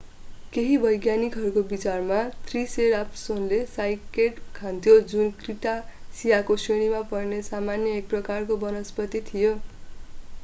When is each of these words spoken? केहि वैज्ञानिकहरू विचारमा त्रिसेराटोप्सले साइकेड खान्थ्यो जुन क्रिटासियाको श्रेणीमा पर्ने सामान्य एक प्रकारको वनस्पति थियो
केहि 0.53 0.77
वैज्ञानिकहरू 0.83 1.61
विचारमा 1.65 2.21
त्रिसेराटोप्सले 2.45 3.59
साइकेड 3.73 4.39
खान्थ्यो 4.55 4.95
जुन 5.11 5.29
क्रिटासियाको 5.43 6.57
श्रेणीमा 6.63 7.01
पर्ने 7.11 7.41
सामान्य 7.49 7.95
एक 7.97 8.09
प्रकारको 8.15 8.57
वनस्पति 8.65 9.21
थियो 9.29 9.53